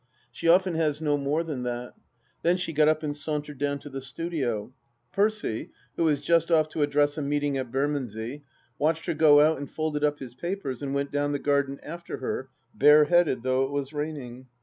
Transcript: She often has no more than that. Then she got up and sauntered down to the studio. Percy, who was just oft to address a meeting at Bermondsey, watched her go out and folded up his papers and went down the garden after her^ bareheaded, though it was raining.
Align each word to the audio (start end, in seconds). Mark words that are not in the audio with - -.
She 0.31 0.47
often 0.47 0.73
has 0.73 0.99
no 0.99 1.15
more 1.15 1.43
than 1.43 1.61
that. 1.61 1.93
Then 2.41 2.57
she 2.57 2.73
got 2.73 2.87
up 2.87 3.03
and 3.03 3.15
sauntered 3.15 3.59
down 3.59 3.77
to 3.81 3.89
the 3.89 4.01
studio. 4.01 4.73
Percy, 5.13 5.69
who 5.95 6.05
was 6.05 6.21
just 6.21 6.49
oft 6.49 6.71
to 6.71 6.81
address 6.81 7.19
a 7.19 7.21
meeting 7.21 7.55
at 7.55 7.71
Bermondsey, 7.71 8.43
watched 8.79 9.05
her 9.05 9.13
go 9.13 9.41
out 9.41 9.59
and 9.59 9.69
folded 9.69 10.03
up 10.03 10.17
his 10.17 10.33
papers 10.33 10.81
and 10.81 10.95
went 10.95 11.11
down 11.11 11.33
the 11.33 11.37
garden 11.37 11.79
after 11.83 12.17
her^ 12.17 12.47
bareheaded, 12.73 13.43
though 13.43 13.65
it 13.65 13.69
was 13.69 13.93
raining. 13.93 14.47